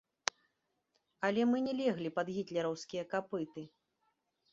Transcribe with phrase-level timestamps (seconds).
[1.27, 3.67] Але мы не леглі пад гітлераўскія капыты!